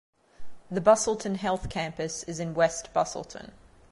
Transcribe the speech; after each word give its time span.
The 0.71 0.81
Busselton 0.81 1.35
Health 1.35 1.69
Campus 1.69 2.23
is 2.23 2.39
in 2.39 2.55
West 2.55 2.91
Busselton. 2.91 3.51